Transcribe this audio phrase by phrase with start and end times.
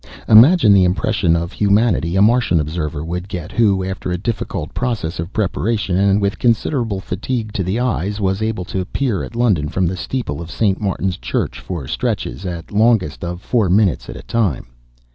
[0.27, 5.19] Imagine the impression of humanity a Martian observer would get who, after a difficult process
[5.19, 9.69] of preparation and with considerable fatigue to the eyes, was able to peer at London
[9.69, 10.81] from the steeple of St.
[10.81, 14.65] Martin's Church for stretches, at longest, of four minutes at a time.